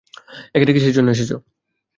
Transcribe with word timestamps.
এখানে 0.55 0.71
কীসের 0.75 0.95
জন্যে 0.97 1.11
এসেছ? 1.11 1.31